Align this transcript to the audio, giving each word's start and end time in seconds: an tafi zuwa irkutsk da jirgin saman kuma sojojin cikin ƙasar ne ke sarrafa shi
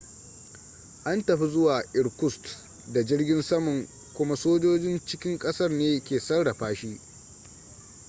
an 1.05 1.25
tafi 1.25 1.47
zuwa 1.47 1.83
irkutsk 1.93 2.41
da 2.93 3.03
jirgin 3.03 3.41
saman 3.41 3.87
kuma 4.13 4.35
sojojin 4.35 5.01
cikin 5.05 5.37
ƙasar 5.37 5.71
ne 5.71 5.99
ke 6.03 6.19
sarrafa 6.19 6.73
shi 6.75 6.99